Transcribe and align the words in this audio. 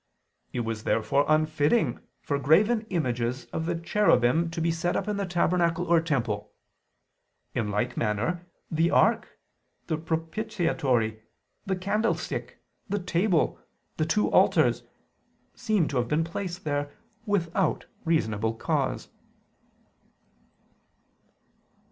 It 0.51 0.61
was 0.61 0.83
therefore 0.83 1.25
unfitting 1.27 1.99
for 2.23 2.39
graven 2.39 2.87
images 2.89 3.45
of 3.53 3.67
the 3.67 3.75
cherubim 3.75 4.49
to 4.49 4.59
be 4.59 4.71
set 4.71 4.95
up 4.95 5.07
in 5.07 5.17
the 5.17 5.27
tabernacle 5.27 5.85
or 5.85 6.01
temple. 6.01 6.53
In 7.53 7.69
like 7.69 7.95
manner, 7.97 8.47
the 8.71 8.89
ark, 8.89 9.37
the 9.85 9.99
propitiatory, 9.99 11.21
the 11.67 11.75
candlestick, 11.75 12.63
the 12.89 12.97
table, 12.97 13.59
the 13.97 14.05
two 14.07 14.31
altars, 14.31 14.81
seem 15.53 15.87
to 15.89 15.97
have 15.97 16.07
been 16.07 16.23
placed 16.23 16.63
there 16.63 16.91
without 17.27 17.85
reasonable 18.03 18.55
cause. 18.55 19.09